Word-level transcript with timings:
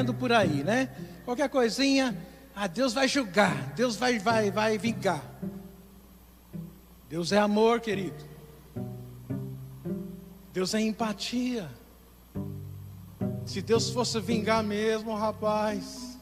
vendo 0.00 0.14
por 0.14 0.32
aí, 0.32 0.64
né? 0.64 0.88
Qualquer 1.26 1.50
coisinha, 1.50 2.16
ah, 2.56 2.66
Deus 2.66 2.94
vai 2.94 3.06
julgar, 3.06 3.74
Deus 3.74 3.96
vai, 3.96 4.18
vai, 4.18 4.50
vai 4.50 4.78
vingar. 4.78 5.22
Deus 7.08 7.32
é 7.32 7.38
amor, 7.38 7.80
querido. 7.80 8.24
Deus 10.54 10.72
é 10.74 10.80
empatia. 10.80 11.68
Se 13.44 13.60
Deus 13.60 13.90
fosse 13.90 14.18
vingar 14.20 14.64
mesmo, 14.64 15.14
rapaz. 15.14 16.18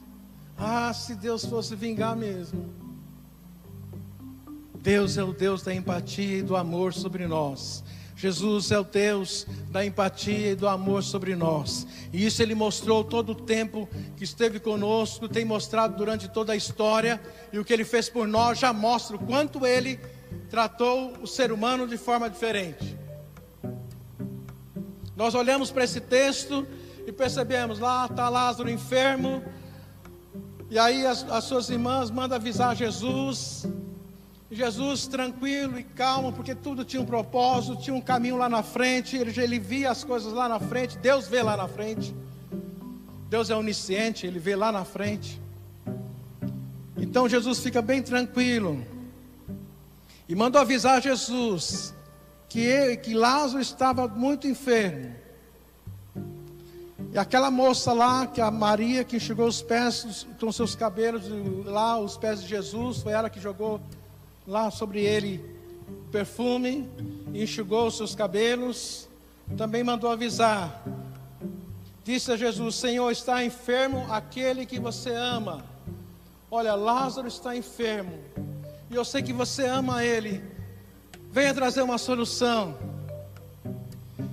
Ah, 0.57 0.93
se 0.93 1.15
Deus 1.15 1.45
fosse 1.45 1.77
vingar 1.77 2.17
mesmo. 2.17 2.75
Deus 4.75 5.17
é 5.17 5.23
o 5.23 5.33
Deus 5.33 5.63
da 5.63 5.73
empatia 5.73 6.39
e 6.39 6.43
do 6.43 6.57
amor 6.57 6.93
sobre 6.93 7.29
nós. 7.29 7.85
Jesus 8.19 8.73
é 8.73 8.79
o 8.81 8.83
Deus 8.83 9.47
da 9.71 9.87
empatia 9.87 10.51
e 10.51 10.55
do 10.57 10.67
amor 10.67 11.05
sobre 11.05 11.37
nós. 11.37 11.87
E 12.13 12.27
isso 12.27 12.43
ele 12.43 12.53
mostrou 12.53 13.05
todo 13.05 13.31
o 13.31 13.35
tempo 13.35 13.89
que 14.17 14.25
esteve 14.25 14.59
conosco, 14.59 15.29
tem 15.29 15.45
mostrado 15.45 15.97
durante 15.97 16.29
toda 16.29 16.53
a 16.53 16.57
história. 16.57 17.23
E 17.53 17.61
o 17.61 17.65
que 17.65 17.73
ele 17.73 17.85
fez 17.85 18.09
por 18.09 18.27
nós 18.27 18.59
já 18.59 18.73
mostra 18.73 19.15
o 19.15 19.21
quanto 19.21 19.65
ele 19.65 20.01
tratou 20.51 21.13
o 21.23 21.29
ser 21.29 21.53
humano 21.53 21.87
de 21.87 21.97
forma 21.97 22.29
diferente. 22.29 22.99
Nós 25.15 25.37
olhamos 25.37 25.71
para 25.71 25.85
esse 25.85 26.01
texto 26.01 26.67
e 27.07 27.13
percebemos: 27.13 27.79
lá 27.79 28.07
está 28.07 28.29
Lázaro 28.29 28.69
enfermo. 28.69 29.45
E 30.69 30.77
aí 30.77 31.07
as, 31.07 31.23
as 31.31 31.45
suas 31.45 31.71
irmãs 31.71 32.11
mandam 32.11 32.35
avisar 32.35 32.75
Jesus. 32.75 33.65
Jesus 34.51 35.07
tranquilo 35.07 35.79
e 35.79 35.85
calmo, 35.85 36.33
porque 36.33 36.55
tudo 36.55 36.85
tinha 36.85 37.03
um 37.03 37.07
propósito, 37.07 37.77
tinha 37.77 37.95
um 37.95 38.01
caminho 38.01 38.37
lá 38.37 38.49
na 38.49 38.63
frente, 38.63 39.17
ele, 39.17 39.39
ele 39.39 39.59
via 39.59 39.91
as 39.91 40.03
coisas 40.05 40.33
lá 40.33 40.49
na 40.49 40.59
frente, 40.59 40.97
Deus 40.99 41.29
vê 41.29 41.43
lá 41.43 41.57
na 41.57 41.69
frente. 41.69 42.15
Deus 43.29 43.51
é 43.51 43.57
onisciente, 43.57 44.27
ele 44.27 44.39
vê 44.39 44.57
lá 44.57 44.73
na 44.73 44.87
frente. 44.87 45.39
Então 46.97 47.29
Jesus 47.29 47.59
fica 47.61 47.83
bem 47.83 48.03
tranquilo. 48.03 48.83
E 50.27 50.35
mandou 50.35 50.61
avisar 50.61 51.03
Jesus 51.03 51.95
que, 52.49 52.61
ele, 52.61 52.97
que 52.97 53.13
Lázaro 53.13 53.61
estava 53.61 54.09
muito 54.09 54.47
enfermo. 54.47 55.15
E 57.13 57.19
aquela 57.19 57.51
moça 57.51 57.93
lá, 57.93 58.27
que 58.27 58.41
a 58.41 58.51
Maria, 58.51 59.05
que 59.05 59.17
enxugou 59.17 59.47
os 59.47 59.63
pés 59.63 60.27
com 60.41 60.51
seus 60.51 60.75
cabelos 60.75 61.25
lá, 61.65 61.99
os 61.99 62.17
pés 62.17 62.43
de 62.43 62.49
Jesus, 62.49 62.99
foi 63.03 63.13
ela 63.13 63.31
que 63.31 63.41
jogou 63.41 63.81
lá 64.49 64.71
sobre 64.71 65.05
ele 65.05 65.59
perfume, 66.11 66.89
enxugou 67.35 67.91
seus 67.91 68.15
cabelos, 68.15 69.07
também 69.59 69.85
mandou 69.85 70.11
avisar. 70.11 70.83
Disse 72.03 72.33
a 72.33 72.37
Jesus: 72.37 72.75
Senhor, 72.77 73.11
está 73.11 73.45
enfermo 73.45 74.07
aquele 74.11 74.65
que 74.65 74.81
você 74.81 75.11
ama. 75.11 75.63
Olha, 76.51 76.75
Lázaro 76.75 77.29
está 77.29 77.55
enfermo, 77.55 78.19
e 78.91 78.95
eu 78.95 79.05
sei 79.05 79.23
que 79.23 79.35
você 79.35 79.67
ama 79.67 80.03
ele. 80.03 80.43
Venha 81.31 81.53
trazer 81.53 81.83
uma 81.83 81.99
solução. 81.99 82.75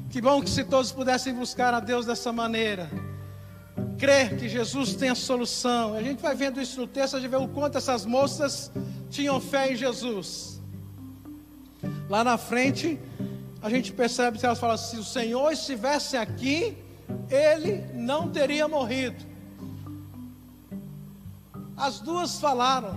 Que 0.10 0.22
bom 0.22 0.42
que 0.42 0.50
se 0.50 0.64
todos 0.64 0.94
pudessem 0.94 1.34
buscar 1.34 1.74
a 1.74 1.82
Deus 1.82 2.06
dessa 2.06 2.32
maneira. 2.32 2.90
Crer 3.98 4.38
que 4.38 4.48
Jesus 4.48 4.96
tem 4.96 5.10
a 5.10 5.16
solução. 5.16 5.94
A 5.94 6.02
gente 6.02 6.22
vai 6.22 6.34
vendo 6.34 6.62
isso 6.62 6.80
no 6.80 6.88
texto, 6.88 7.18
a 7.18 7.20
gente 7.20 7.30
vê 7.30 7.36
o 7.36 7.50
quanto 7.50 7.78
essas 7.78 8.06
moças 8.06 8.72
tinham 9.16 9.40
fé 9.40 9.72
em 9.72 9.76
Jesus. 9.76 10.60
Lá 12.10 12.24
na 12.24 12.38
frente, 12.38 13.00
a 13.62 13.70
gente 13.70 13.94
percebe 13.94 14.38
que 14.38 14.46
elas 14.46 14.60
falam: 14.60 14.78
se 14.78 14.98
o 14.98 15.04
Senhor 15.04 15.52
estivesse 15.52 16.18
aqui, 16.18 16.78
ele 17.30 17.84
não 17.94 18.30
teria 18.30 18.68
morrido. 18.68 19.24
As 21.78 22.00
duas 22.00 22.40
falaram, 22.40 22.94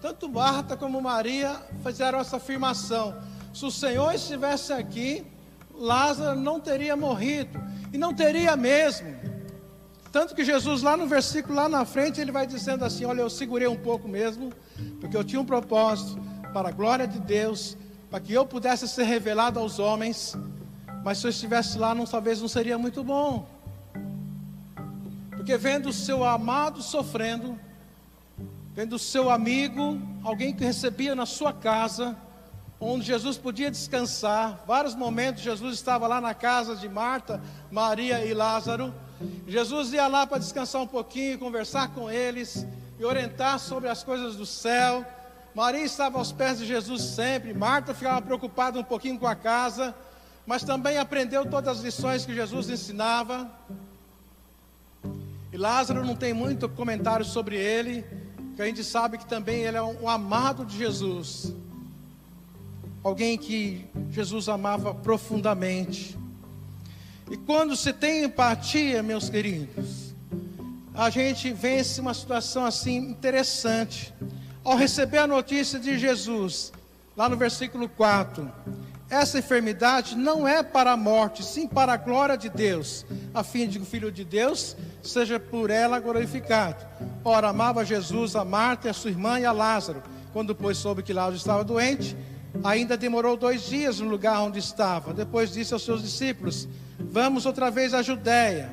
tanto 0.00 0.28
Marta 0.28 0.76
como 0.76 1.00
Maria 1.00 1.58
fizeram 1.82 2.18
essa 2.18 2.36
afirmação: 2.36 3.16
se 3.54 3.64
o 3.64 3.70
Senhor 3.70 4.14
estivesse 4.14 4.72
aqui, 4.74 5.24
Lázaro 5.74 6.38
não 6.38 6.60
teria 6.60 6.94
morrido, 6.94 7.58
e 7.92 7.96
não 7.96 8.12
teria 8.12 8.56
mesmo. 8.56 9.31
Tanto 10.12 10.34
que 10.34 10.44
Jesus, 10.44 10.82
lá 10.82 10.94
no 10.94 11.06
versículo, 11.06 11.54
lá 11.54 11.70
na 11.70 11.86
frente, 11.86 12.20
ele 12.20 12.30
vai 12.30 12.46
dizendo 12.46 12.84
assim: 12.84 13.06
Olha, 13.06 13.22
eu 13.22 13.30
segurei 13.30 13.66
um 13.66 13.76
pouco 13.76 14.06
mesmo, 14.06 14.52
porque 15.00 15.16
eu 15.16 15.24
tinha 15.24 15.40
um 15.40 15.44
propósito 15.44 16.20
para 16.52 16.68
a 16.68 16.72
glória 16.72 17.08
de 17.08 17.18
Deus, 17.18 17.78
para 18.10 18.20
que 18.20 18.34
eu 18.34 18.44
pudesse 18.44 18.86
ser 18.86 19.04
revelado 19.04 19.58
aos 19.58 19.78
homens, 19.78 20.36
mas 21.02 21.16
se 21.16 21.26
eu 21.26 21.30
estivesse 21.30 21.78
lá, 21.78 21.94
não, 21.94 22.04
talvez 22.04 22.42
não 22.42 22.48
seria 22.48 22.76
muito 22.76 23.02
bom, 23.02 23.48
porque 25.30 25.56
vendo 25.56 25.88
o 25.88 25.92
seu 25.94 26.22
amado 26.24 26.82
sofrendo, 26.82 27.58
vendo 28.74 28.96
o 28.96 28.98
seu 28.98 29.30
amigo, 29.30 29.98
alguém 30.22 30.52
que 30.54 30.62
recebia 30.62 31.14
na 31.14 31.24
sua 31.24 31.54
casa, 31.54 32.14
onde 32.84 33.06
Jesus 33.06 33.38
podia 33.38 33.70
descansar, 33.70 34.64
vários 34.66 34.94
momentos 34.94 35.42
Jesus 35.42 35.74
estava 35.74 36.08
lá 36.08 36.20
na 36.20 36.34
casa 36.34 36.74
de 36.74 36.88
Marta, 36.88 37.40
Maria 37.70 38.24
e 38.24 38.34
Lázaro. 38.34 38.92
Jesus 39.46 39.92
ia 39.92 40.08
lá 40.08 40.26
para 40.26 40.38
descansar 40.38 40.82
um 40.82 40.86
pouquinho, 40.86 41.38
conversar 41.38 41.94
com 41.94 42.10
eles 42.10 42.66
e 42.98 43.04
orientar 43.04 43.60
sobre 43.60 43.88
as 43.88 44.02
coisas 44.02 44.34
do 44.34 44.44
céu. 44.44 45.06
Maria 45.54 45.84
estava 45.84 46.18
aos 46.18 46.32
pés 46.32 46.58
de 46.58 46.66
Jesus 46.66 47.02
sempre. 47.02 47.54
Marta 47.54 47.94
ficava 47.94 48.20
preocupada 48.20 48.80
um 48.80 48.84
pouquinho 48.84 49.18
com 49.18 49.28
a 49.28 49.36
casa, 49.36 49.94
mas 50.44 50.64
também 50.64 50.98
aprendeu 50.98 51.48
todas 51.48 51.78
as 51.78 51.84
lições 51.84 52.26
que 52.26 52.34
Jesus 52.34 52.68
ensinava. 52.68 53.48
E 55.52 55.56
Lázaro 55.56 56.04
não 56.04 56.16
tem 56.16 56.32
muito 56.32 56.68
comentário 56.68 57.24
sobre 57.24 57.56
ele, 57.56 58.04
que 58.56 58.62
a 58.62 58.64
gente 58.64 58.82
sabe 58.82 59.18
que 59.18 59.26
também 59.26 59.60
ele 59.60 59.76
é 59.76 59.82
um 59.82 60.08
amado 60.08 60.64
de 60.64 60.76
Jesus. 60.76 61.54
Alguém 63.02 63.36
que 63.36 63.84
Jesus 64.10 64.48
amava 64.48 64.94
profundamente. 64.94 66.16
E 67.30 67.36
quando 67.36 67.74
se 67.76 67.92
tem 67.92 68.24
empatia, 68.24 69.02
meus 69.02 69.28
queridos, 69.28 70.14
a 70.94 71.10
gente 71.10 71.52
vence 71.52 72.00
uma 72.00 72.14
situação 72.14 72.64
assim 72.64 72.96
interessante. 72.96 74.14
Ao 74.62 74.76
receber 74.76 75.18
a 75.18 75.26
notícia 75.26 75.80
de 75.80 75.98
Jesus, 75.98 76.72
lá 77.16 77.28
no 77.28 77.36
versículo 77.36 77.88
4, 77.88 78.50
essa 79.10 79.38
enfermidade 79.38 80.16
não 80.16 80.46
é 80.46 80.62
para 80.62 80.92
a 80.92 80.96
morte, 80.96 81.44
sim 81.44 81.66
para 81.66 81.92
a 81.92 81.96
glória 81.96 82.36
de 82.36 82.48
Deus, 82.48 83.04
a 83.34 83.42
fim 83.42 83.66
de 83.66 83.78
que 83.78 83.84
o 83.84 83.86
Filho 83.86 84.12
de 84.12 84.24
Deus 84.24 84.76
seja 85.02 85.40
por 85.40 85.70
ela 85.70 85.98
glorificado. 86.00 86.82
Ora, 87.24 87.48
amava 87.48 87.84
Jesus 87.84 88.36
a 88.36 88.44
Marta, 88.44 88.88
a 88.88 88.94
sua 88.94 89.10
irmã 89.10 89.38
e 89.40 89.44
a 89.44 89.52
Lázaro. 89.52 90.02
Quando, 90.32 90.54
pois, 90.54 90.78
soube 90.78 91.02
que 91.02 91.12
Lázaro 91.12 91.36
estava 91.36 91.62
doente, 91.62 92.16
ainda 92.62 92.96
demorou 92.96 93.36
dois 93.36 93.62
dias 93.62 94.00
no 94.00 94.08
lugar 94.08 94.40
onde 94.40 94.58
estava. 94.58 95.12
Depois 95.12 95.52
disse 95.52 95.72
aos 95.72 95.84
seus 95.84 96.02
discípulos: 96.02 96.68
Vamos 96.98 97.46
outra 97.46 97.70
vez 97.70 97.94
à 97.94 98.02
Judéia. 98.02 98.70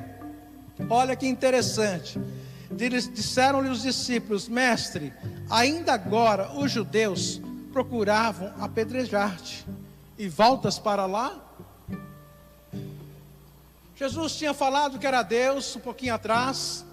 Olha 0.88 1.16
que 1.16 1.26
interessante. 1.26 2.18
Disseram-lhe 2.70 3.68
os 3.68 3.82
discípulos: 3.82 4.48
Mestre, 4.48 5.12
ainda 5.48 5.92
agora 5.92 6.52
os 6.52 6.70
judeus 6.70 7.40
procuravam 7.72 8.52
apedrejar-te. 8.60 9.66
E 10.18 10.28
voltas 10.28 10.78
para 10.78 11.06
lá? 11.06 11.38
Jesus 13.96 14.34
tinha 14.36 14.54
falado 14.54 14.98
que 14.98 15.06
era 15.06 15.22
Deus 15.22 15.76
um 15.76 15.80
pouquinho 15.80 16.14
atrás. 16.14 16.84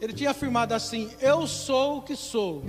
Ele 0.00 0.12
tinha 0.12 0.30
afirmado 0.30 0.74
assim: 0.74 1.10
Eu 1.20 1.46
sou 1.46 1.98
o 1.98 2.02
que 2.02 2.16
sou. 2.16 2.64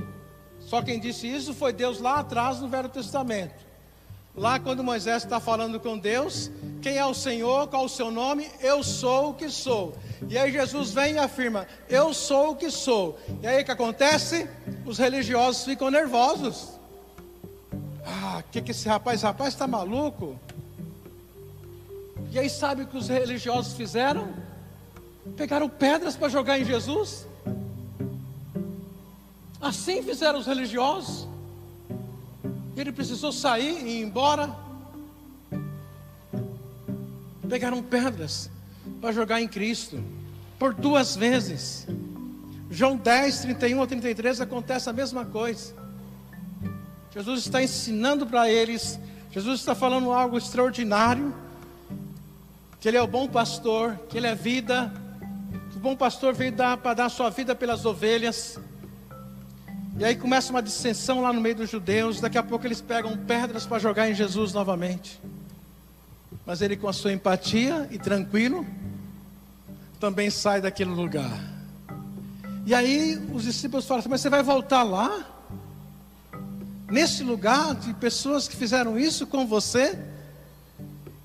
Só 0.68 0.82
quem 0.82 1.00
disse 1.00 1.26
isso 1.26 1.54
foi 1.54 1.72
Deus 1.72 2.02
lá 2.02 2.20
atrás 2.20 2.60
no 2.60 2.68
Velho 2.68 2.90
Testamento. 2.90 3.66
Lá 4.36 4.60
quando 4.60 4.84
Moisés 4.84 5.24
está 5.24 5.40
falando 5.40 5.80
com 5.80 5.98
Deus, 5.98 6.52
quem 6.82 6.98
é 6.98 7.06
o 7.06 7.14
Senhor, 7.14 7.70
qual 7.70 7.86
o 7.86 7.90
seu 7.90 8.12
nome? 8.12 8.48
Eu 8.60 8.84
sou 8.84 9.30
o 9.30 9.34
que 9.34 9.50
sou. 9.50 9.96
E 10.30 10.38
aí 10.38 10.52
Jesus 10.52 10.92
vem 10.92 11.16
e 11.16 11.20
afirma: 11.20 11.66
Eu 11.90 12.14
sou 12.14 12.52
o 12.52 12.56
que 12.56 12.70
sou. 12.70 13.18
E 13.42 13.48
aí 13.48 13.62
o 13.62 13.66
que 13.66 13.72
acontece? 13.72 14.48
Os 14.86 14.98
religiosos 14.98 15.64
ficam 15.64 15.90
nervosos. 15.90 16.78
Ah, 18.06 18.44
que, 18.52 18.62
que 18.62 18.72
esse 18.72 18.90
rapaz, 18.90 19.22
rapaz 19.22 19.54
está 19.54 19.66
maluco? 19.68 20.38
E 22.30 22.38
aí 22.38 22.50
sabe 22.50 22.84
o 22.84 22.88
que 22.88 22.98
os 22.98 23.08
religiosos 23.08 23.74
fizeram? 23.74 24.34
Pegaram 25.38 25.70
pedras 25.70 26.18
para 26.18 26.28
jogar 26.28 26.60
em 26.60 26.66
Jesus. 26.66 27.26
Assim 29.60 30.02
fizeram 30.04 30.40
os 30.40 30.46
religiosos. 30.46 31.28
Ele 32.76 32.92
precisou 32.92 33.32
sair 33.32 33.86
e 33.86 34.00
ir 34.00 34.04
embora. 34.04 34.56
Pegaram 37.50 37.82
pedras 37.82 38.52
para 39.02 39.12
jogar 39.12 39.42
em 39.42 39.48
Cristo, 39.48 40.04
por 40.60 40.74
duas 40.74 41.16
vezes. 41.16 41.88
João 42.70 42.98
10, 42.98 43.42
31 43.42 43.82
a 43.82 43.88
33 43.88 44.42
acontece 44.42 44.90
a 44.90 44.94
mesma 44.94 45.26
coisa. 45.26 45.74
Jesus 47.14 47.40
está 47.40 47.64
ensinando 47.64 48.28
para 48.28 48.50
eles, 48.50 49.00
Jesus 49.32 49.62
está 49.62 49.74
falando 49.74 50.12
algo 50.12 50.38
extraordinário, 50.38 51.34
que 52.80 52.88
Ele 52.88 52.98
é 52.98 53.02
o 53.02 53.08
bom 53.08 53.28
pastor, 53.28 53.98
que 54.10 54.18
Ele 54.18 54.28
é 54.28 54.36
vida, 54.36 54.94
O 55.76 55.80
bom 55.80 55.96
pastor 55.96 56.34
veio 56.34 56.52
dar 56.52 56.78
para 56.78 56.96
dar 56.96 57.10
sua 57.10 57.30
vida 57.30 57.54
pelas 57.54 57.86
ovelhas. 57.86 58.60
E 60.00 60.06
aí 60.06 60.16
começa 60.16 60.52
uma 60.52 60.62
dissensão 60.62 61.22
lá 61.22 61.34
no 61.34 61.42
meio 61.42 61.56
dos 61.56 61.72
judeus. 61.72 62.22
Daqui 62.22 62.38
a 62.38 62.44
pouco 62.44 62.68
eles 62.68 62.80
pegam 62.80 63.18
pedras 63.18 63.66
para 63.66 63.80
jogar 63.80 64.08
em 64.08 64.14
Jesus 64.14 64.54
novamente. 64.54 65.20
Mas 66.46 66.62
ele, 66.62 66.78
com 66.78 66.88
a 66.88 66.94
sua 66.94 67.12
empatia 67.12 67.88
e 67.90 67.98
tranquilo, 67.98 68.64
também 70.00 70.30
sai 70.30 70.62
daquele 70.62 70.92
lugar. 70.92 71.40
E 72.64 72.76
aí 72.76 73.18
os 73.34 73.44
discípulos 73.44 73.86
falam 73.86 74.00
assim: 74.00 74.10
Mas 74.10 74.22
você 74.22 74.30
vai 74.30 74.44
voltar 74.44 74.84
lá? 74.84 75.26
Nesse 76.92 77.24
lugar 77.24 77.74
de 77.74 77.92
pessoas 77.96 78.48
que 78.48 78.56
fizeram 78.56 79.00
isso 79.00 79.26
com 79.26 79.48
você? 79.48 79.98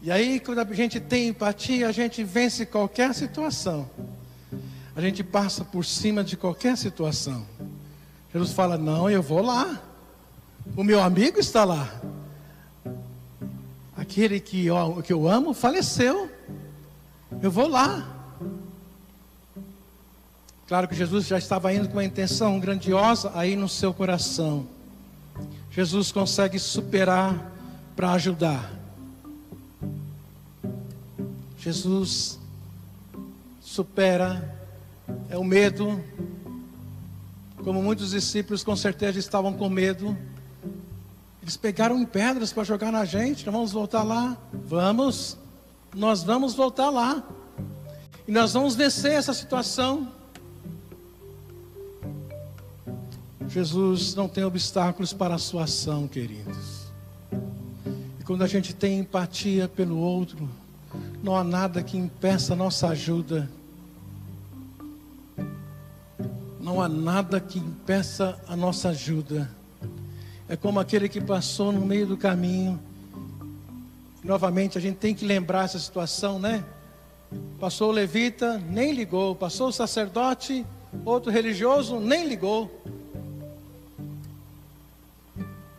E 0.00 0.10
aí, 0.10 0.40
quando 0.40 0.58
a 0.58 0.64
gente 0.72 0.98
tem 0.98 1.28
empatia, 1.28 1.86
a 1.86 1.92
gente 1.92 2.24
vence 2.24 2.64
qualquer 2.64 3.14
situação. 3.14 3.88
A 4.96 5.00
gente 5.00 5.22
passa 5.22 5.64
por 5.64 5.84
cima 5.84 6.24
de 6.24 6.36
qualquer 6.36 6.76
situação. 6.76 7.46
Jesus 8.32 8.52
fala: 8.52 8.78
Não, 8.78 9.10
eu 9.10 9.22
vou 9.22 9.42
lá. 9.42 9.80
O 10.76 10.82
meu 10.82 11.02
amigo 11.02 11.38
está 11.38 11.64
lá. 11.64 11.92
Aquele 13.96 14.40
que 14.40 14.66
eu, 14.66 15.02
que 15.02 15.12
eu 15.12 15.28
amo 15.28 15.52
faleceu. 15.52 16.30
Eu 17.42 17.50
vou 17.50 17.68
lá. 17.68 18.08
Claro 20.66 20.88
que 20.88 20.94
Jesus 20.94 21.26
já 21.26 21.36
estava 21.36 21.72
indo 21.74 21.88
com 21.88 21.94
uma 21.94 22.04
intenção 22.04 22.58
grandiosa 22.58 23.30
aí 23.34 23.54
no 23.56 23.68
seu 23.68 23.92
coração. 23.92 24.66
Jesus 25.70 26.10
consegue 26.10 26.58
superar 26.58 27.52
para 27.94 28.12
ajudar. 28.12 28.72
Jesus 31.58 32.38
supera 33.60 34.58
é 35.30 35.36
o 35.36 35.44
medo, 35.44 36.02
como 37.64 37.82
muitos 37.82 38.10
discípulos 38.10 38.64
com 38.64 38.74
certeza 38.74 39.18
estavam 39.18 39.52
com 39.52 39.68
medo, 39.68 40.16
eles 41.42 41.56
pegaram 41.56 42.04
pedras 42.04 42.52
para 42.52 42.64
jogar 42.64 42.92
na 42.92 43.04
gente. 43.04 43.44
Nós 43.46 43.54
vamos 43.54 43.72
voltar 43.72 44.02
lá? 44.02 44.36
Vamos. 44.52 45.36
Nós 45.94 46.22
vamos 46.22 46.54
voltar 46.54 46.90
lá. 46.90 47.22
E 48.26 48.32
nós 48.32 48.52
vamos 48.52 48.74
vencer 48.74 49.12
essa 49.12 49.34
situação. 49.34 50.08
Jesus 53.48 54.14
não 54.14 54.28
tem 54.28 54.44
obstáculos 54.44 55.12
para 55.12 55.34
a 55.34 55.38
sua 55.38 55.64
ação, 55.64 56.08
queridos. 56.08 56.86
E 58.20 58.24
quando 58.24 58.42
a 58.42 58.46
gente 58.46 58.72
tem 58.72 59.00
empatia 59.00 59.68
pelo 59.68 59.98
outro, 59.98 60.48
não 61.22 61.36
há 61.36 61.44
nada 61.44 61.82
que 61.82 61.96
impeça 61.98 62.52
a 62.52 62.56
nossa 62.56 62.88
ajuda. 62.88 63.50
Não 66.62 66.80
há 66.80 66.88
nada 66.88 67.40
que 67.40 67.58
impeça 67.58 68.38
a 68.46 68.54
nossa 68.54 68.90
ajuda. 68.90 69.50
É 70.48 70.54
como 70.54 70.78
aquele 70.78 71.08
que 71.08 71.20
passou 71.20 71.72
no 71.72 71.84
meio 71.84 72.06
do 72.06 72.16
caminho. 72.16 72.78
Novamente, 74.22 74.78
a 74.78 74.80
gente 74.80 74.94
tem 74.94 75.12
que 75.12 75.24
lembrar 75.24 75.64
essa 75.64 75.80
situação, 75.80 76.38
né? 76.38 76.62
Passou 77.58 77.88
o 77.88 77.92
levita, 77.92 78.62
nem 78.70 78.92
ligou. 78.92 79.34
Passou 79.34 79.70
o 79.70 79.72
sacerdote, 79.72 80.64
outro 81.04 81.32
religioso, 81.32 81.98
nem 81.98 82.28
ligou. 82.28 82.70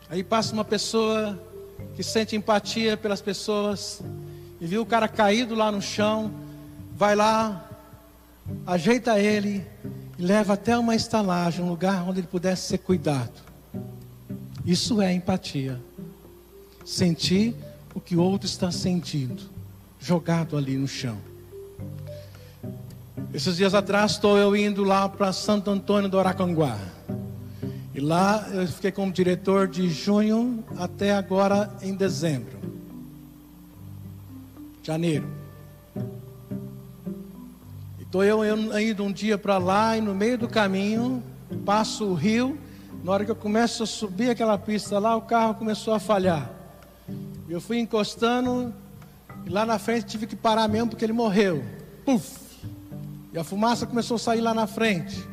Aí 0.09 0.21
passa 0.21 0.51
uma 0.51 0.65
pessoa 0.65 1.41
que 1.95 2.03
sente 2.03 2.36
empatia 2.36 2.97
pelas 2.97 3.21
pessoas 3.21 4.01
e 4.59 4.68
viu 4.68 4.81
o 4.81 4.86
cara 4.86 5.07
caído 5.07 5.56
lá 5.56 5.71
no 5.71 5.81
chão, 5.81 6.29
vai 6.94 7.15
lá, 7.15 7.69
ajeita 8.68 9.18
ele 9.18 9.65
e 10.18 10.21
leva 10.21 10.54
até 10.54 10.77
uma 10.77 10.95
estalagem, 10.95 11.63
um 11.63 11.69
lugar 11.69 12.07
onde 12.07 12.19
ele 12.19 12.27
pudesse 12.27 12.68
ser 12.68 12.77
cuidado. 12.80 13.42
Isso 14.65 15.01
é 15.01 15.13
empatia. 15.13 15.80
Sentir 16.86 17.56
o 17.94 18.00
que 18.00 18.15
o 18.15 18.21
outro 18.21 18.48
está 18.48 18.71
sentindo, 18.71 19.44
jogado 20.00 20.57
ali 20.57 20.77
no 20.77 20.88
chão. 20.88 21.18
Esses 23.33 23.57
dias 23.57 23.74
atrás 23.74 24.12
estou 24.12 24.38
eu 24.38 24.56
indo 24.56 24.83
lá 24.83 25.10
para 25.10 25.33
Santo 25.33 25.71
Antônio 25.71 26.10
do 26.10 26.19
Aracanguá. 26.19 26.77
E 27.94 28.00
lá 28.00 28.48
eu 28.51 28.68
fiquei 28.68 28.92
como 28.92 29.12
diretor 29.12 29.68
de 29.68 29.89
junho 29.89 30.63
até 30.77 31.13
agora 31.13 31.71
em 31.81 31.95
dezembro. 31.95 32.57
Janeiro. 34.83 35.27
Estou 38.13 38.24
eu, 38.24 38.45
eu 38.45 38.80
indo 38.80 39.04
um 39.04 39.12
dia 39.12 39.39
para 39.39 39.57
lá 39.57 39.98
e 39.98 40.01
no 40.01 40.13
meio 40.13 40.38
do 40.38 40.48
caminho 40.48 41.24
passo 41.65 42.06
o 42.06 42.13
rio. 42.13 42.60
Na 43.04 43.12
hora 43.12 43.25
que 43.25 43.31
eu 43.31 43.36
começo 43.36 43.81
a 43.81 43.88
subir 43.88 44.30
aquela 44.30 44.56
pista 44.56 45.00
lá, 45.00 45.15
o 45.15 45.24
carro 45.24 45.56
começou 45.56 45.95
a 45.95 46.00
falhar. 46.00 46.48
Eu 47.50 47.60
fui 47.60 47.80
encostando 47.80 48.71
e 49.48 49.50
lá 49.50 49.65
na 49.65 49.80
frente 49.80 50.06
tive 50.06 50.27
que 50.27 50.36
parar 50.36 50.68
mesmo 50.68 50.89
porque 50.89 51.04
ele 51.04 51.12
morreu. 51.12 51.65
Puf! 52.06 52.39
E 53.33 53.39
a 53.39 53.44
fumaça 53.44 53.88
começou 53.88 54.13
a 54.13 54.19
sair 54.19 54.42
lá 54.42 54.54
na 54.54 54.68
frente. 54.68 55.27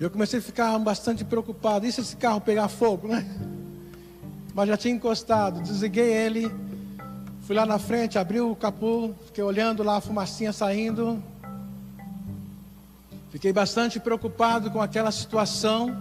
Eu 0.00 0.10
comecei 0.10 0.40
a 0.40 0.42
ficar 0.42 0.76
bastante 0.80 1.24
preocupado. 1.24 1.86
E 1.86 1.92
se 1.92 2.00
esse 2.00 2.16
carro 2.16 2.40
pegar 2.40 2.66
fogo, 2.66 3.06
né? 3.06 3.24
Mas 4.52 4.68
já 4.68 4.76
tinha 4.76 4.92
encostado. 4.92 5.62
Desliguei 5.62 6.12
ele. 6.12 6.52
Fui 7.42 7.54
lá 7.54 7.64
na 7.64 7.78
frente, 7.78 8.18
abri 8.18 8.40
o 8.40 8.56
capô. 8.56 9.12
Fiquei 9.26 9.44
olhando 9.44 9.84
lá 9.84 9.98
a 9.98 10.00
fumacinha 10.00 10.52
saindo. 10.52 11.22
Fiquei 13.34 13.52
bastante 13.52 13.98
preocupado 13.98 14.70
com 14.70 14.80
aquela 14.80 15.10
situação 15.10 15.98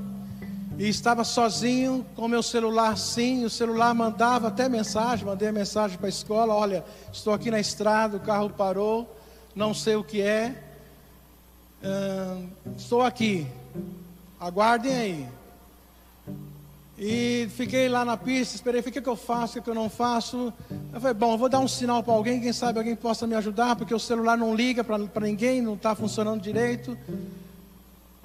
e 0.77 0.87
estava 0.87 1.23
sozinho 1.23 2.05
com 2.15 2.27
meu 2.27 2.43
celular 2.43 2.95
sim, 2.95 3.43
o 3.43 3.49
celular 3.49 3.91
mandava 3.95 4.49
até 4.49 4.69
mensagem, 4.69 5.25
mandei 5.25 5.47
a 5.47 5.51
mensagem 5.51 5.97
para 5.97 6.05
a 6.05 6.09
escola, 6.09 6.53
olha, 6.53 6.85
estou 7.11 7.33
aqui 7.33 7.49
na 7.49 7.59
estrada, 7.59 8.17
o 8.17 8.19
carro 8.19 8.51
parou, 8.51 9.17
não 9.55 9.73
sei 9.73 9.95
o 9.95 10.03
que 10.03 10.21
é, 10.21 10.63
estou 12.77 13.01
aqui, 13.01 13.47
aguardem 14.39 14.95
aí. 14.95 15.29
E 17.05 17.49
fiquei 17.49 17.89
lá 17.89 18.05
na 18.05 18.15
pista, 18.15 18.55
esperei, 18.55 18.79
o 18.79 18.83
que, 18.85 19.01
que 19.01 19.09
eu 19.09 19.17
faço, 19.17 19.51
o 19.51 19.55
que, 19.55 19.65
que 19.65 19.69
eu 19.69 19.75
não 19.75 19.89
faço. 19.89 20.53
Eu 20.93 21.01
falei, 21.01 21.13
bom, 21.13 21.33
eu 21.33 21.37
vou 21.37 21.49
dar 21.49 21.59
um 21.59 21.67
sinal 21.67 22.01
para 22.01 22.13
alguém, 22.13 22.39
quem 22.39 22.53
sabe 22.53 22.79
alguém 22.79 22.95
possa 22.95 23.27
me 23.27 23.35
ajudar, 23.35 23.75
porque 23.75 23.93
o 23.93 23.99
celular 23.99 24.37
não 24.37 24.55
liga 24.55 24.85
para 24.85 25.25
ninguém, 25.25 25.61
não 25.61 25.73
está 25.73 25.93
funcionando 25.95 26.39
direito. 26.39 26.97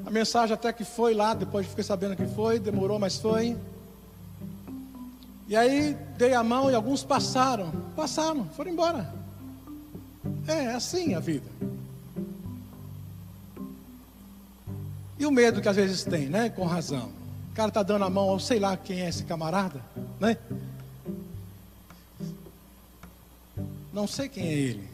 A 0.06 0.10
mensagem 0.12 0.54
até 0.54 0.72
que 0.72 0.84
foi 0.84 1.12
lá, 1.12 1.34
depois 1.34 1.66
fiquei 1.66 1.82
sabendo 1.82 2.14
que 2.14 2.24
foi, 2.28 2.60
demorou, 2.60 3.00
mas 3.00 3.18
foi. 3.18 3.56
E 5.48 5.56
aí 5.56 5.96
dei 6.16 6.34
a 6.34 6.44
mão 6.44 6.70
e 6.70 6.74
alguns 6.76 7.02
passaram, 7.02 7.72
passaram, 7.96 8.44
foram 8.50 8.70
embora. 8.70 9.12
É, 10.46 10.66
é 10.66 10.74
assim 10.74 11.16
a 11.16 11.18
vida. 11.18 11.50
E 15.18 15.26
o 15.26 15.32
medo 15.32 15.60
que 15.60 15.68
às 15.68 15.74
vezes 15.74 16.04
tem, 16.04 16.28
né? 16.28 16.48
Com 16.48 16.64
razão 16.64 17.17
cara 17.58 17.70
está 17.70 17.82
dando 17.82 18.04
a 18.04 18.10
mão 18.10 18.30
ao 18.30 18.38
sei 18.38 18.60
lá 18.60 18.76
quem 18.76 19.00
é 19.00 19.08
esse 19.08 19.24
camarada, 19.24 19.82
né? 20.20 20.36
Não 23.92 24.06
sei 24.06 24.28
quem 24.28 24.46
é 24.46 24.52
ele. 24.52 24.88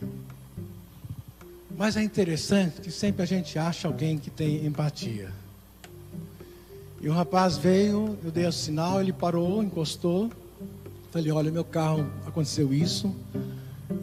Mas 1.76 1.94
é 1.94 2.02
interessante 2.02 2.80
que 2.80 2.90
sempre 2.90 3.22
a 3.22 3.26
gente 3.26 3.58
acha 3.58 3.86
alguém 3.86 4.16
que 4.16 4.30
tem 4.30 4.64
empatia. 4.64 5.30
E 7.02 7.08
o 7.10 7.12
rapaz 7.12 7.58
veio, 7.58 8.18
eu 8.24 8.30
dei 8.30 8.46
o 8.46 8.52
sinal, 8.52 8.98
ele 8.98 9.12
parou, 9.12 9.62
encostou. 9.62 10.30
Falei, 11.10 11.30
olha, 11.32 11.52
meu 11.52 11.66
carro 11.66 12.10
aconteceu 12.26 12.72
isso. 12.72 13.14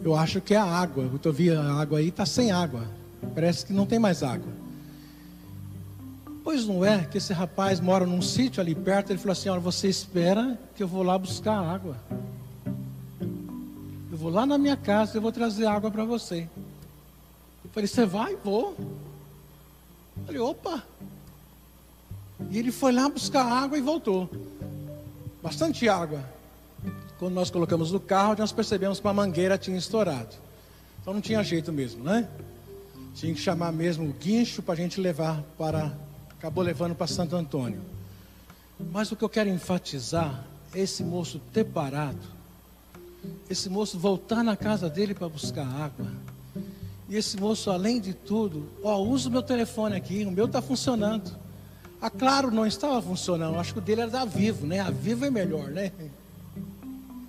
Eu 0.04 0.14
acho 0.14 0.40
que 0.40 0.54
é 0.54 0.58
a 0.58 0.64
água. 0.64 1.10
Eu 1.24 1.32
vi 1.32 1.50
a 1.50 1.60
água 1.60 1.98
aí, 1.98 2.10
está 2.10 2.24
sem 2.24 2.52
água. 2.52 2.86
Parece 3.34 3.66
que 3.66 3.72
não 3.72 3.86
tem 3.86 3.98
mais 3.98 4.22
água. 4.22 4.61
Pois 6.44 6.66
não 6.66 6.84
é 6.84 7.04
que 7.04 7.18
esse 7.18 7.32
rapaz 7.32 7.78
mora 7.78 8.04
num 8.04 8.20
sítio 8.20 8.60
ali 8.60 8.74
perto, 8.74 9.10
ele 9.10 9.18
falou 9.18 9.32
assim: 9.32 9.48
Olha, 9.48 9.60
você 9.60 9.88
espera 9.88 10.58
que 10.74 10.82
eu 10.82 10.88
vou 10.88 11.02
lá 11.02 11.16
buscar 11.16 11.56
água. 11.56 11.96
Eu 14.10 14.18
vou 14.18 14.30
lá 14.30 14.44
na 14.44 14.58
minha 14.58 14.76
casa, 14.76 15.16
eu 15.16 15.22
vou 15.22 15.30
trazer 15.30 15.66
água 15.66 15.90
para 15.90 16.04
você. 16.04 16.48
Eu 17.64 17.70
falei: 17.70 17.86
Você 17.86 18.04
vai? 18.04 18.36
Vou. 18.36 18.74
Eu 18.78 20.24
falei: 20.26 20.40
Opa. 20.40 20.82
E 22.50 22.58
ele 22.58 22.72
foi 22.72 22.90
lá 22.90 23.08
buscar 23.08 23.44
água 23.44 23.78
e 23.78 23.80
voltou. 23.80 24.28
Bastante 25.40 25.88
água. 25.88 26.24
Quando 27.20 27.34
nós 27.34 27.50
colocamos 27.50 27.92
no 27.92 28.00
carro, 28.00 28.34
nós 28.36 28.50
percebemos 28.50 28.98
que 28.98 29.06
a 29.06 29.12
mangueira 29.12 29.56
tinha 29.56 29.78
estourado. 29.78 30.34
Então 31.00 31.14
não 31.14 31.20
tinha 31.20 31.42
jeito 31.44 31.72
mesmo, 31.72 32.02
né? 32.02 32.28
Tinha 33.14 33.32
que 33.32 33.40
chamar 33.40 33.70
mesmo 33.70 34.08
o 34.08 34.12
guincho 34.12 34.60
para 34.60 34.74
a 34.74 34.76
gente 34.76 35.00
levar 35.00 35.40
para 35.56 35.92
acabou 36.42 36.64
levando 36.64 36.92
para 36.92 37.06
Santo 37.06 37.36
Antônio. 37.36 37.80
Mas 38.90 39.12
o 39.12 39.16
que 39.16 39.22
eu 39.22 39.28
quero 39.28 39.48
enfatizar 39.48 40.44
é 40.74 40.80
esse 40.80 41.04
moço 41.04 41.40
ter 41.52 41.62
parado, 41.62 42.18
esse 43.48 43.70
moço 43.70 43.96
voltar 43.96 44.42
na 44.42 44.56
casa 44.56 44.90
dele 44.90 45.14
para 45.14 45.28
buscar 45.28 45.64
água. 45.64 46.08
E 47.08 47.14
esse 47.14 47.36
moço, 47.36 47.70
além 47.70 48.00
de 48.00 48.12
tudo, 48.12 48.68
ó, 48.82 49.00
usa 49.00 49.28
o 49.28 49.32
meu 49.32 49.42
telefone 49.42 49.94
aqui, 49.94 50.24
o 50.24 50.32
meu 50.32 50.46
está 50.46 50.60
funcionando. 50.60 51.30
A 52.00 52.10
Claro 52.10 52.50
não 52.50 52.66
estava 52.66 53.00
funcionando, 53.00 53.56
acho 53.56 53.74
que 53.74 53.78
o 53.78 53.82
dele 53.82 54.00
era 54.00 54.10
da 54.10 54.24
Vivo, 54.24 54.66
né? 54.66 54.80
A 54.80 54.90
Vivo 54.90 55.24
é 55.24 55.30
melhor, 55.30 55.68
né? 55.68 55.92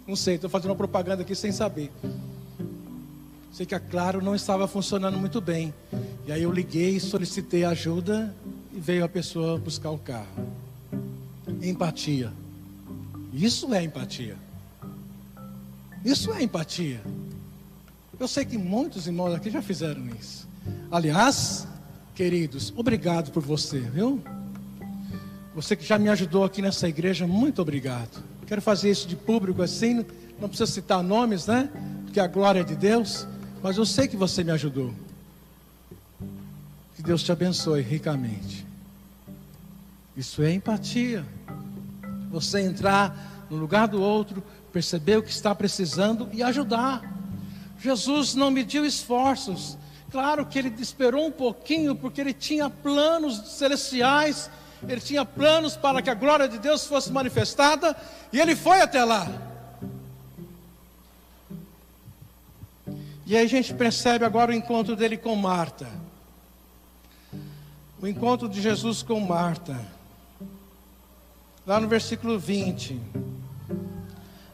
Não 0.08 0.16
sei, 0.16 0.36
estou 0.36 0.50
fazendo 0.50 0.72
uma 0.72 0.76
propaganda 0.76 1.22
aqui 1.22 1.36
sem 1.36 1.52
saber. 1.52 1.92
Sei 3.52 3.64
que 3.64 3.76
a 3.76 3.80
Claro 3.80 4.24
não 4.24 4.34
estava 4.34 4.68
funcionando 4.68 5.20
muito 5.20 5.40
bem. 5.40 5.72
E 6.26 6.32
aí 6.32 6.42
eu 6.42 6.52
liguei, 6.52 7.00
solicitei 7.00 7.64
ajuda 7.64 8.34
veio 8.84 9.06
a 9.06 9.08
pessoa 9.08 9.58
buscar 9.58 9.92
o 9.92 9.98
carro. 9.98 10.52
Empatia. 11.62 12.34
Isso 13.32 13.74
é 13.74 13.82
empatia. 13.82 14.36
Isso 16.04 16.34
é 16.34 16.44
empatia. 16.44 17.02
Eu 18.20 18.28
sei 18.28 18.44
que 18.44 18.58
muitos 18.58 19.08
irmãos 19.08 19.34
aqui 19.34 19.50
já 19.50 19.62
fizeram 19.62 20.06
isso. 20.20 20.46
Aliás, 20.92 21.66
queridos, 22.14 22.74
obrigado 22.76 23.32
por 23.32 23.42
você, 23.42 23.80
viu? 23.80 24.22
Você 25.56 25.78
que 25.78 25.86
já 25.86 25.98
me 25.98 26.10
ajudou 26.10 26.44
aqui 26.44 26.62
nessa 26.62 26.90
igreja, 26.90 27.26
muito 27.26 27.62
obrigado. 27.62 28.22
Quero 28.46 28.62
fazer 28.62 28.92
isso 28.92 29.08
de 29.08 29.16
público 29.16 29.62
assim, 29.62 30.06
não 30.42 30.50
precisa 30.50 30.70
citar 30.70 31.02
nomes, 31.02 31.48
né? 31.48 31.70
Porque 32.04 32.20
a 32.20 32.28
glória 32.28 32.60
é 32.60 32.64
de 32.66 32.76
Deus, 32.76 33.26
mas 33.62 33.78
eu 33.78 33.86
sei 33.86 34.10
que 34.10 34.18
você 34.18 34.44
me 34.44 34.52
ajudou. 34.52 34.94
Que 36.98 37.02
Deus 37.02 37.24
te 37.24 37.32
abençoe 37.32 37.82
ricamente. 37.82 38.73
Isso 40.16 40.44
é 40.44 40.52
empatia. 40.52 41.26
Você 42.30 42.62
entrar 42.62 43.46
no 43.50 43.58
lugar 43.58 43.88
do 43.88 44.02
outro, 44.02 44.44
perceber 44.72 45.18
o 45.18 45.24
que 45.24 45.32
está 45.32 45.54
precisando 45.54 46.30
e 46.32 46.42
ajudar. 46.44 47.02
Jesus 47.80 48.34
não 48.36 48.50
mediu 48.50 48.86
esforços. 48.86 49.78
Claro 50.12 50.46
que 50.46 50.60
ele 50.60 50.74
esperou 50.80 51.26
um 51.26 51.32
pouquinho, 51.32 51.96
porque 51.96 52.22
ele 52.22 52.34
tinha 52.34 52.70
planos 52.70 53.58
celestiais, 53.58 54.50
ele 54.88 55.02
tinha 55.02 55.26
planos 55.26 55.76
para 55.76 56.02
que 56.02 56.10
a 56.10 56.14
glória 56.14 56.48
de 56.48 56.60
Deus 56.60 56.86
fosse 56.86 57.12
manifestada, 57.12 57.96
e 58.32 58.40
ele 58.40 58.56
foi 58.56 58.82
até 58.82 59.04
lá. 59.04 59.28
E 63.26 63.36
aí 63.36 63.46
a 63.46 63.50
gente 63.50 63.74
percebe 63.74 64.26
agora 64.26 64.52
o 64.52 64.54
encontro 64.54 64.96
dele 64.96 65.18
com 65.18 65.36
Marta. 65.36 65.88
O 68.02 68.08
encontro 68.08 68.50
de 68.50 68.62
Jesus 68.62 69.02
com 69.02 69.20
Marta. 69.20 69.80
Lá 71.66 71.80
no 71.80 71.88
versículo 71.88 72.38
20. 72.38 73.00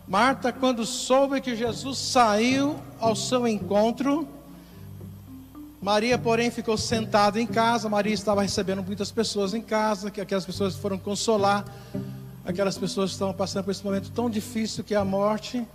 Marta, 0.08 0.52
quando 0.52 0.86
soube 0.86 1.42
que 1.42 1.56
Jesus 1.56 1.98
saiu 1.98 2.80
ao 3.00 3.16
seu 3.16 3.48
encontro, 3.48 4.28
Maria, 5.82 6.18
porém, 6.18 6.52
ficou 6.52 6.78
sentada 6.78 7.40
em 7.40 7.48
casa. 7.48 7.90
Maria 7.90 8.14
estava 8.14 8.42
recebendo 8.42 8.84
muitas 8.84 9.12
pessoas 9.12 9.54
em 9.54 9.62
casa, 9.62 10.12
que 10.12 10.22
aquelas 10.22 10.46
pessoas 10.46 10.76
foram 10.76 10.98
consolar 10.98 11.66
aquelas 12.50 12.78
pessoas 12.78 13.12
estavam 13.12 13.34
passando 13.34 13.66
por 13.66 13.72
esse 13.72 13.86
momento 13.86 14.10
tão 14.10 14.28
difícil 14.28 14.84
que 14.84 14.96
é 14.96 14.98
a 14.98 15.06
morte. 15.06 15.66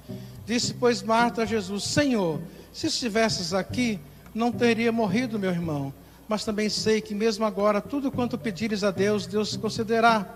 Disse, 0.44 0.74
pois, 0.74 1.02
Marta 1.02 1.42
a 1.42 1.46
Jesus: 1.46 1.84
Senhor, 1.84 2.40
se 2.72 2.88
estivesses 2.88 3.54
aqui, 3.54 4.00
não 4.34 4.50
teria 4.50 4.90
morrido 4.90 5.38
meu 5.38 5.50
irmão. 5.50 5.94
Mas 6.26 6.44
também 6.44 6.68
sei 6.68 7.00
que 7.00 7.14
mesmo 7.14 7.44
agora, 7.44 7.80
tudo 7.80 8.10
quanto 8.10 8.36
pedires 8.36 8.82
a 8.82 8.90
Deus, 8.90 9.26
Deus 9.26 9.56
concederá. 9.56 10.26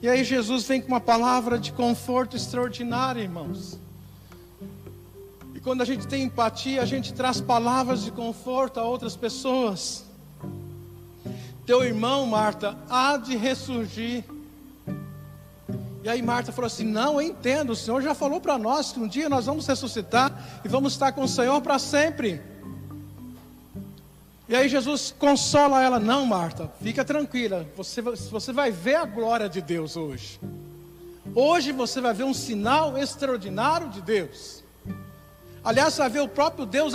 E 0.00 0.08
aí 0.08 0.22
Jesus 0.22 0.64
vem 0.64 0.80
com 0.80 0.88
uma 0.88 1.00
palavra 1.00 1.58
de 1.58 1.72
conforto 1.72 2.36
extraordinária, 2.36 3.20
irmãos. 3.20 3.76
E 5.54 5.60
quando 5.60 5.82
a 5.82 5.84
gente 5.84 6.06
tem 6.06 6.22
empatia, 6.22 6.80
a 6.80 6.86
gente 6.86 7.12
traz 7.12 7.40
palavras 7.40 8.04
de 8.04 8.12
conforto 8.12 8.78
a 8.78 8.84
outras 8.84 9.16
pessoas. 9.16 10.04
Teu 11.66 11.82
irmão, 11.82 12.26
Marta, 12.26 12.78
há 12.88 13.16
de 13.16 13.36
ressurgir. 13.36 14.24
E 16.04 16.08
aí 16.08 16.22
Marta 16.22 16.52
falou 16.52 16.68
assim: 16.68 16.86
Não, 16.86 17.20
eu 17.20 17.22
entendo, 17.22 17.70
o 17.70 17.76
Senhor 17.76 18.00
já 18.00 18.14
falou 18.14 18.40
para 18.40 18.56
nós 18.56 18.92
que 18.92 19.00
um 19.00 19.08
dia 19.08 19.28
nós 19.28 19.46
vamos 19.46 19.66
ressuscitar 19.66 20.60
e 20.64 20.68
vamos 20.68 20.92
estar 20.92 21.10
com 21.10 21.22
o 21.22 21.28
Senhor 21.28 21.60
para 21.60 21.76
sempre. 21.76 22.40
E 24.48 24.56
aí 24.56 24.68
Jesus 24.68 25.14
consola 25.18 25.82
ela: 25.82 26.00
Não, 26.00 26.24
Marta, 26.24 26.72
fica 26.82 27.04
tranquila, 27.04 27.66
você, 27.76 28.00
você 28.00 28.52
vai 28.52 28.70
ver 28.70 28.94
a 28.94 29.04
glória 29.04 29.48
de 29.48 29.60
Deus 29.60 29.96
hoje. 29.96 30.40
Hoje 31.34 31.70
você 31.72 32.00
vai 32.00 32.14
ver 32.14 32.24
um 32.24 32.32
sinal 32.32 32.96
extraordinário 32.96 33.90
de 33.90 34.00
Deus. 34.00 34.64
Aliás, 35.62 35.92
você 35.92 36.00
vai 36.00 36.10
ver 36.10 36.20
o 36.20 36.28
próprio 36.28 36.64
Deus 36.64 36.94